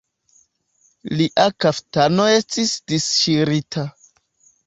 [1.17, 3.85] Lia kaftano estis disŝirita.